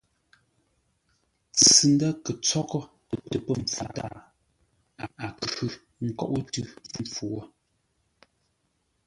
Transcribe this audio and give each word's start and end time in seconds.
Ntsʉ-ndə̂ 1.53 2.09
kə̂ 2.23 2.31
ntsóghʼə́ 2.37 2.83
tə 3.29 3.37
pə̂ 3.45 3.53
mpfu 3.63 3.85
tâa, 3.95 4.09
a 5.25 5.27
khʉ̂ 5.53 5.67
ńkóʼó 6.07 6.37
tʉ́ 6.51 6.65
mpfu 7.01 7.23
wo. 7.33 7.41